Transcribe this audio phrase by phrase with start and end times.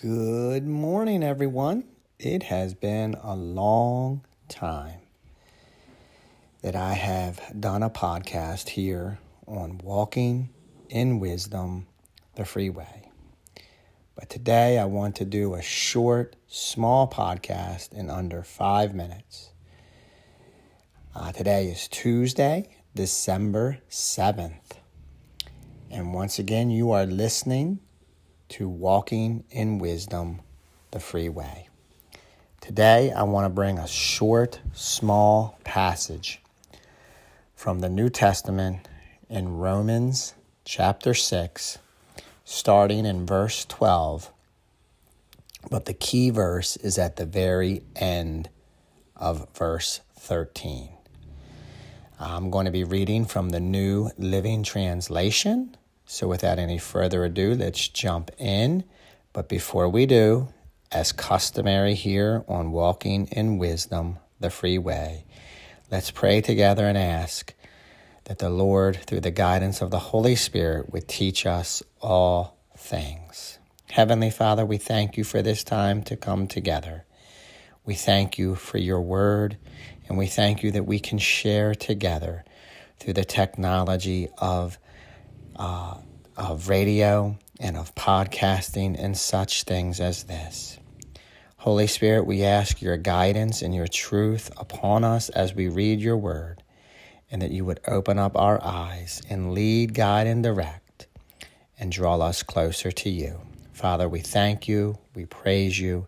[0.00, 1.82] Good morning, everyone.
[2.20, 5.00] It has been a long time
[6.62, 10.50] that I have done a podcast here on walking
[10.88, 11.88] in wisdom
[12.36, 13.10] the freeway.
[14.14, 19.50] But today I want to do a short, small podcast in under five minutes.
[21.12, 24.78] Uh, today is Tuesday, December 7th.
[25.90, 27.80] And once again, you are listening
[28.50, 30.40] to Walking in Wisdom
[30.90, 31.68] the free way.
[32.60, 36.40] Today, I want to bring a short, small passage
[37.54, 38.88] from the New Testament
[39.28, 40.34] in Romans
[40.64, 41.78] chapter 6,
[42.44, 44.30] starting in verse 12.
[45.70, 48.48] But the key verse is at the very end
[49.16, 50.90] of verse 13.
[52.20, 55.76] I'm going to be reading from the New Living Translation
[56.10, 58.84] so, without any further ado, let's jump in.
[59.34, 60.48] But before we do,
[60.90, 65.26] as customary here on Walking in Wisdom, the Free Way,
[65.90, 67.52] let's pray together and ask
[68.24, 73.58] that the Lord, through the guidance of the Holy Spirit, would teach us all things.
[73.90, 77.04] Heavenly Father, we thank you for this time to come together.
[77.84, 79.58] We thank you for your word,
[80.08, 82.46] and we thank you that we can share together
[82.98, 84.78] through the technology of
[85.58, 85.98] uh,
[86.36, 90.78] of radio and of podcasting and such things as this.
[91.56, 96.16] Holy Spirit, we ask your guidance and your truth upon us as we read your
[96.16, 96.62] word,
[97.30, 101.08] and that you would open up our eyes and lead, guide, and direct,
[101.78, 103.40] and draw us closer to you.
[103.72, 106.06] Father, we thank you, we praise you,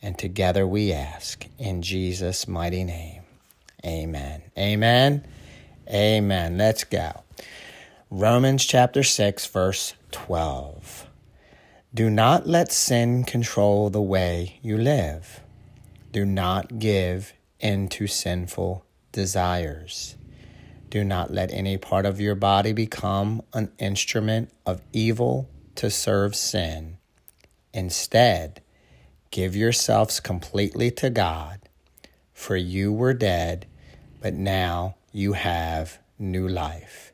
[0.00, 3.22] and together we ask in Jesus' mighty name.
[3.84, 4.42] Amen.
[4.56, 5.26] Amen.
[5.88, 6.58] Amen.
[6.58, 7.24] Let's go.
[8.10, 11.10] Romans chapter 6, verse 12.
[11.92, 15.42] Do not let sin control the way you live.
[16.10, 20.16] Do not give into sinful desires.
[20.88, 26.34] Do not let any part of your body become an instrument of evil to serve
[26.34, 26.96] sin.
[27.74, 28.62] Instead,
[29.30, 31.60] give yourselves completely to God,
[32.32, 33.66] for you were dead,
[34.22, 37.12] but now you have new life.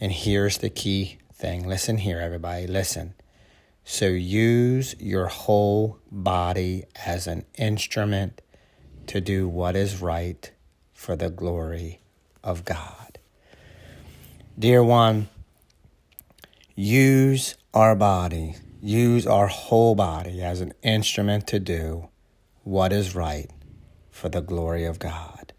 [0.00, 3.14] And here's the key thing listen here, everybody, listen.
[3.84, 8.42] So use your whole body as an instrument
[9.06, 10.50] to do what is right
[10.92, 12.00] for the glory
[12.44, 13.18] of God.
[14.58, 15.28] Dear one,
[16.74, 22.08] use our body, use our whole body as an instrument to do
[22.64, 23.48] what is right
[24.10, 25.52] for the glory of God.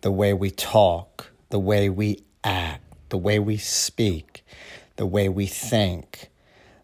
[0.00, 4.44] The way we talk, the way we act, the way we speak,
[4.96, 6.30] the way we think,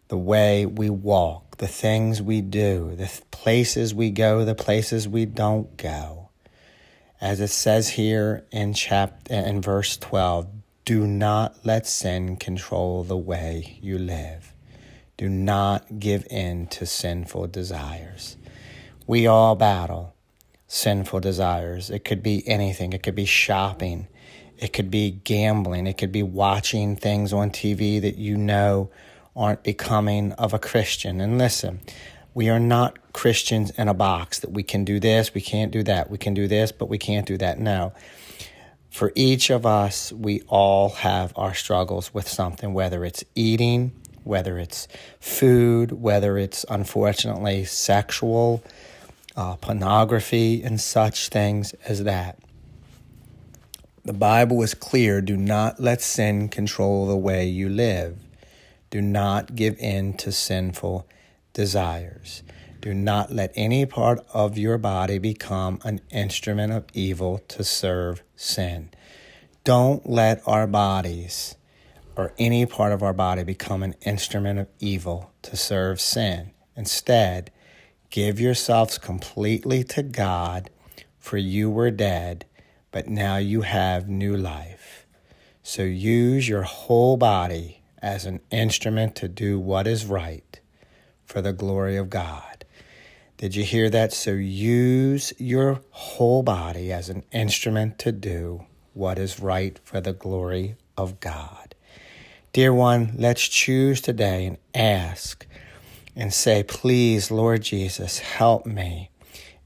[0.07, 5.25] the way we walk, the things we do, the places we go, the places we
[5.25, 6.29] don't go.
[7.21, 10.47] As it says here in chapter in verse 12,
[10.83, 14.53] do not let sin control the way you live.
[15.17, 18.37] Do not give in to sinful desires.
[19.07, 20.15] We all battle
[20.67, 21.89] sinful desires.
[21.89, 22.93] It could be anything.
[22.93, 24.07] It could be shopping.
[24.57, 25.87] It could be gambling.
[25.87, 28.89] It could be watching things on TV that you know
[29.35, 31.19] aren't becoming of a Christian.
[31.19, 31.81] And listen,
[32.33, 35.83] we are not Christians in a box that we can do this, we can't do
[35.83, 37.59] that, we can do this, but we can't do that.
[37.59, 37.93] No.
[38.89, 43.91] For each of us, we all have our struggles with something, whether it's eating,
[44.23, 44.87] whether it's
[45.19, 48.63] food, whether it's unfortunately sexual,
[49.35, 52.39] uh, pornography, and such things as that.
[54.05, 58.19] The Bible is clear do not let sin control the way you live.
[58.91, 61.07] Do not give in to sinful
[61.53, 62.43] desires.
[62.81, 68.21] Do not let any part of your body become an instrument of evil to serve
[68.35, 68.91] sin.
[69.63, 71.55] Don't let our bodies
[72.15, 76.51] or any part of our body become an instrument of evil to serve sin.
[76.75, 77.49] Instead,
[78.11, 80.69] give yourselves completely to God,
[81.17, 82.45] for you were dead
[82.95, 85.05] but now you have new life.
[85.63, 90.61] So use your whole body as an instrument to do what is right
[91.25, 92.63] for the glory of God.
[93.35, 94.13] Did you hear that?
[94.13, 100.13] So use your whole body as an instrument to do what is right for the
[100.13, 101.75] glory of God.
[102.53, 105.45] Dear one, let's choose today and ask
[106.15, 109.09] and say, Please, Lord Jesus, help me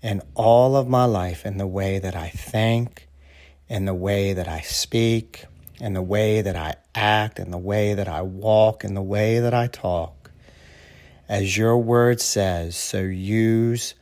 [0.01, 3.05] in all of my life in the way that I think,
[3.69, 5.45] in the way that I speak,
[5.79, 9.39] in the way that I act, in the way that I walk, in the way
[9.39, 10.31] that I talk.
[11.29, 13.93] as your word says, so use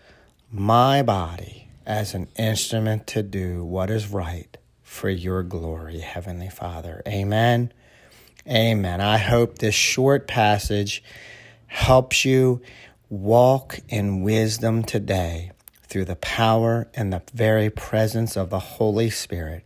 [0.50, 7.02] my body as an instrument to do what is right for your glory, Heavenly Father.
[7.06, 7.74] Amen.
[8.48, 9.02] Amen.
[9.02, 11.04] I hope this short passage
[11.68, 12.62] helps you
[13.10, 15.52] walk in wisdom today
[15.88, 19.64] through the power and the very presence of the Holy Spirit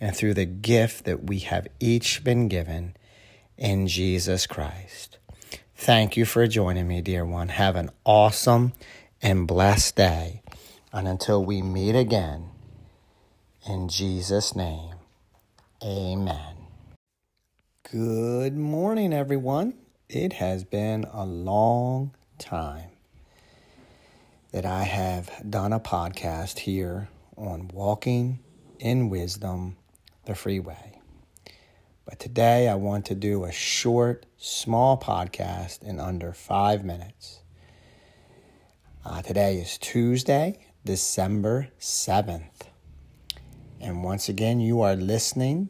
[0.00, 2.94] and through the gift that we have each been given
[3.56, 5.18] in Jesus Christ.
[5.76, 7.48] Thank you for joining me, dear one.
[7.48, 8.72] Have an awesome
[9.22, 10.42] and blessed day.
[10.92, 12.50] And until we meet again,
[13.68, 14.94] in Jesus' name,
[15.82, 16.56] amen.
[17.90, 19.74] Good morning, everyone.
[20.08, 22.90] It has been a long time
[24.50, 28.38] that I have done a podcast here on walking
[28.78, 29.76] in wisdom
[30.24, 31.00] the freeway.
[32.06, 37.40] But today I want to do a short, small podcast in under five minutes.
[39.04, 42.68] Uh, today is Tuesday, December 7th.
[43.82, 45.68] And once again, you are listening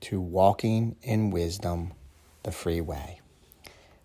[0.00, 1.92] to Walking in Wisdom
[2.42, 3.20] the Freeway.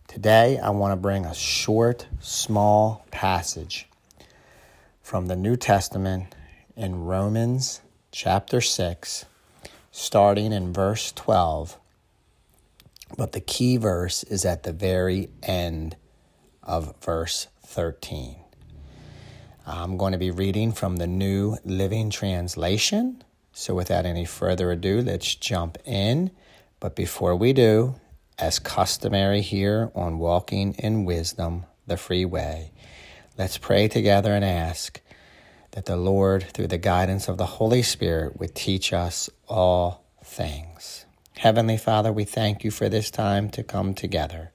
[0.07, 3.89] Today, I want to bring a short, small passage
[5.05, 6.33] from the New Testament
[6.75, 7.81] in Romans
[8.11, 9.25] chapter 6
[9.91, 11.77] starting in verse 12.
[13.15, 15.95] But the key verse is at the very end
[16.63, 18.37] of verse 13.
[19.67, 23.23] I'm going to be reading from the New Living Translation.
[23.53, 26.31] So, without any further ado, let's jump in.
[26.79, 27.93] But before we do,
[28.39, 32.71] as customary here on Walking in Wisdom, the Free Way,
[33.37, 35.01] let's pray together and ask
[35.71, 41.05] that the Lord, through the guidance of the Holy Spirit, would teach us all things.
[41.37, 44.51] Heavenly Father, we thank you for this time to come together.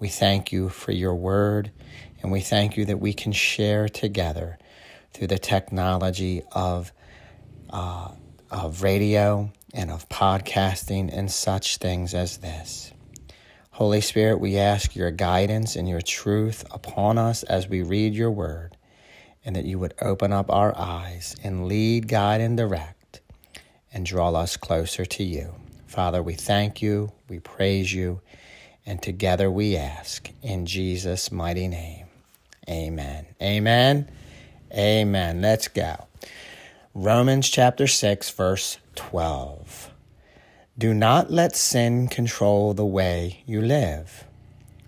[0.00, 1.70] We thank you for your word,
[2.20, 4.58] and we thank you that we can share together
[5.12, 6.92] through the technology of,
[7.70, 8.10] uh,
[8.50, 12.92] of radio and of podcasting and such things as this.
[13.76, 18.30] Holy Spirit, we ask your guidance and your truth upon us as we read your
[18.30, 18.76] word
[19.46, 23.22] and that you would open up our eyes and lead, guide, and direct
[23.90, 25.54] and draw us closer to you.
[25.86, 28.20] Father, we thank you, we praise you,
[28.84, 32.04] and together we ask in Jesus' mighty name.
[32.68, 33.24] Amen.
[33.40, 34.06] Amen.
[34.70, 35.40] Amen.
[35.40, 36.08] Let's go.
[36.92, 39.91] Romans chapter 6, verse 12.
[40.78, 44.24] Do not let sin control the way you live.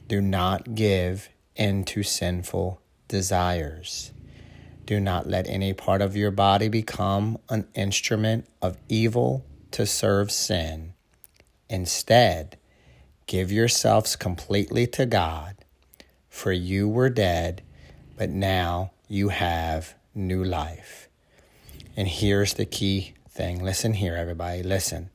[0.08, 4.10] Do not give into sinful desires.
[4.86, 10.32] Do not let any part of your body become an instrument of evil to serve
[10.32, 10.94] sin.
[11.68, 12.56] Instead,
[13.26, 15.56] give yourselves completely to God,
[16.30, 17.62] for you were dead,
[18.16, 21.08] but now you have new life.
[21.94, 25.10] And here's the key thing listen here, everybody, listen.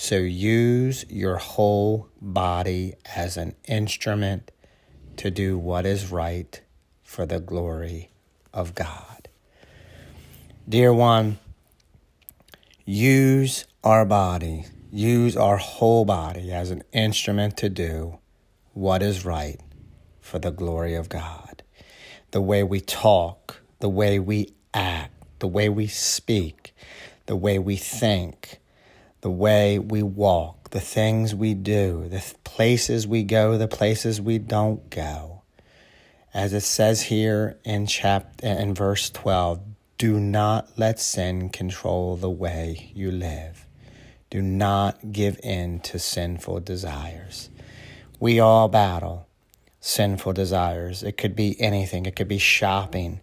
[0.00, 4.52] So use your whole body as an instrument
[5.16, 6.60] to do what is right
[7.02, 8.12] for the glory
[8.54, 9.28] of God.
[10.68, 11.40] Dear one,
[12.84, 18.20] use our body, use our whole body as an instrument to do
[18.74, 19.58] what is right
[20.20, 21.64] for the glory of God.
[22.30, 26.72] The way we talk, the way we act, the way we speak,
[27.26, 28.60] the way we think,
[29.20, 34.38] the way we walk, the things we do, the places we go, the places we
[34.38, 35.42] don't go.
[36.34, 39.60] As it says here in chapter in verse 12
[39.98, 43.66] do not let sin control the way you live.
[44.30, 47.50] Do not give in to sinful desires.
[48.20, 49.26] We all battle
[49.80, 51.02] sinful desires.
[51.02, 52.06] It could be anything.
[52.06, 53.20] It could be shopping.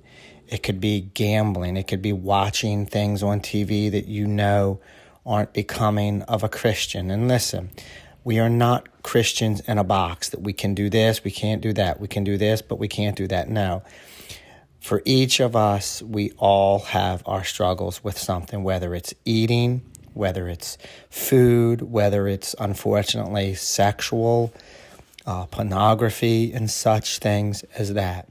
[0.48, 1.78] It could be gambling.
[1.78, 4.82] It could be watching things on TV that you know
[5.26, 7.72] aren't becoming of a Christian and listen
[8.26, 11.72] we are not Christians in a box that we can do this, we can't do
[11.74, 13.48] that, we can do this, but we can't do that.
[13.48, 13.84] No.
[14.82, 20.50] For each of us, we all have our struggles with something, whether it's eating, whether
[20.50, 20.80] it's
[21.10, 24.52] food, whether it's unfortunately sexual,
[25.28, 28.28] uh, pornography, and such things as that.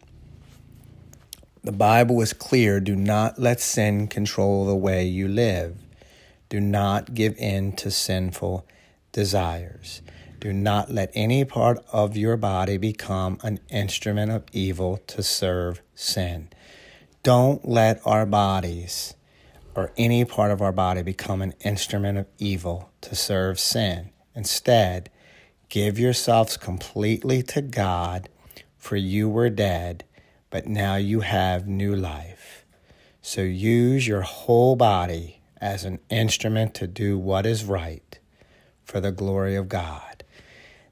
[1.62, 5.83] The Bible is clear do not let sin control the way you live.
[6.54, 8.64] Do not give in to sinful
[9.10, 10.02] desires.
[10.38, 15.82] Do not let any part of your body become an instrument of evil to serve
[15.96, 16.50] sin.
[17.24, 19.14] Don't let our bodies
[19.74, 24.10] or any part of our body become an instrument of evil to serve sin.
[24.36, 25.10] Instead,
[25.68, 28.28] give yourselves completely to God,
[28.78, 30.04] for you were dead,
[30.50, 32.64] but now you have new life.
[33.22, 38.18] So use your whole body as an instrument to do what is right
[38.84, 40.24] for the glory of God.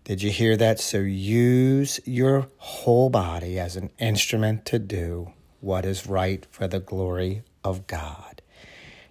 [0.04, 0.81] Did you hear that?
[0.81, 6.81] So use your whole body as an instrument to do what is right for the
[6.81, 8.42] glory of God.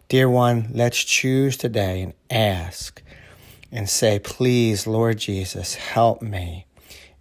[0.09, 3.01] Dear one, let's choose today and ask
[3.71, 6.65] and say, Please, Lord Jesus, help me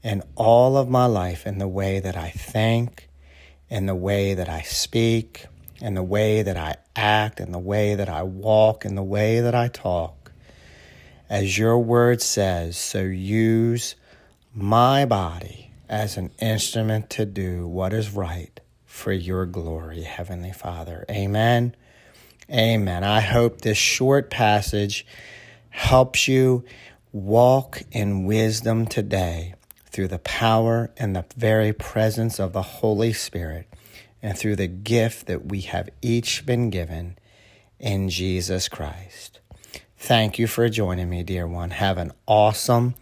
[0.03, 3.09] in all of my life in the way that I think,
[3.69, 5.47] in the way that I speak,
[5.81, 9.41] in the way that I act, and the way that I walk, and the way
[9.41, 10.33] that I talk.
[11.29, 13.95] As your word says, so use
[14.55, 21.05] my body as an instrument to do what is right for your glory, Heavenly Father.
[21.11, 21.75] Amen.
[22.51, 23.05] Amen.
[23.05, 25.07] I hope this short passage
[25.71, 26.65] helps you
[27.13, 29.55] walk in wisdom today
[29.87, 33.67] through the power and the very presence of the Holy Spirit
[34.23, 37.17] and through the gift that we have each been given
[37.79, 39.41] in Jesus Christ.
[39.97, 41.71] Thank you for joining me, dear one.
[41.71, 42.95] Have an awesome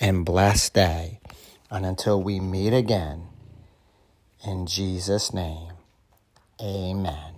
[0.00, 1.20] and blessed day.
[1.70, 3.28] And until we meet again,
[4.46, 5.72] in Jesus' name,
[6.60, 7.35] amen.